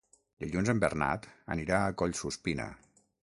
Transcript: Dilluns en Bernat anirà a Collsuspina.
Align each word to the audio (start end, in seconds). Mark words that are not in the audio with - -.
Dilluns 0.43 0.71
en 0.71 0.79
Bernat 0.83 1.27
anirà 1.57 1.83
a 1.83 1.93
Collsuspina. 2.03 2.67